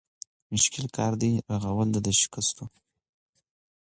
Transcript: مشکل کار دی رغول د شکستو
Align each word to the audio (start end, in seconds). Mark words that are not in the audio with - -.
مشکل 0.51 0.85
کار 0.95 1.11
دی 1.21 1.31
رغول 1.51 1.89
د 2.05 2.07
شکستو 2.21 2.65